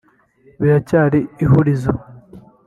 [0.59, 1.91] Biracyari ihurizo